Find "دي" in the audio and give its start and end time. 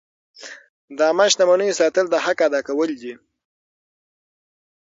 3.01-3.13